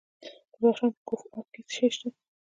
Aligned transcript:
د 0.51 0.53
بدخشان 0.61 0.89
په 0.95 1.01
کوف 1.07 1.21
اب 1.37 1.45
کې 1.53 1.61
څه 1.67 1.71
شی 1.75 1.87
شته؟ 1.95 2.07